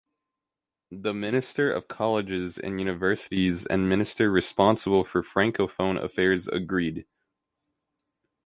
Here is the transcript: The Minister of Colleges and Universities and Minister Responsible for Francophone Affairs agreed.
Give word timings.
The 0.89 1.13
Minister 1.13 1.71
of 1.71 1.87
Colleges 1.87 2.57
and 2.57 2.79
Universities 2.79 3.67
and 3.67 3.87
Minister 3.87 4.31
Responsible 4.31 5.03
for 5.03 5.21
Francophone 5.21 6.03
Affairs 6.03 6.47
agreed. 6.47 7.05